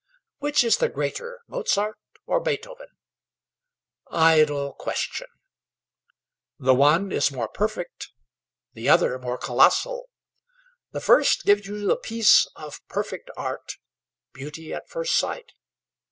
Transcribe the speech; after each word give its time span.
Which 0.39 0.63
is 0.63 0.77
the 0.77 0.89
greater, 0.89 1.41
Mozart 1.47 1.95
or 2.25 2.39
Beethoven? 2.39 2.87
Idle 4.09 4.73
question! 4.73 5.27
The 6.57 6.73
one 6.73 7.11
is 7.11 7.29
more 7.31 7.47
perfect, 7.47 8.09
the 8.73 8.89
other 8.89 9.19
more 9.19 9.37
colossal. 9.37 10.09
The 10.91 11.01
first 11.01 11.45
gives 11.45 11.67
you 11.67 11.85
the 11.85 11.97
peace 11.97 12.47
of 12.55 12.81
perfect 12.87 13.29
art, 13.37 13.77
beauty 14.33 14.73
at 14.73 14.89
first 14.89 15.13
sight. 15.13 15.51